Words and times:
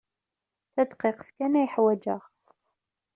Tadqiqt 0.73 1.27
kan 1.37 1.53
ay 1.61 1.67
ḥwajeɣ. 1.73 2.21